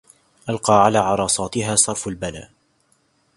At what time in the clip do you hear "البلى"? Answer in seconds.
2.07-2.49